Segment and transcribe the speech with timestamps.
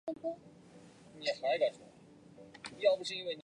[0.01, 0.01] 但是大陆地区以外手机号
[2.79, 3.31] 用户不受影响。